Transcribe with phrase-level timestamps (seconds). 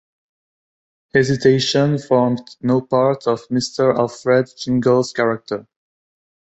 [1.13, 3.95] Hesitation formed no part of Mr.
[3.95, 5.67] Alfred Jingle’s character.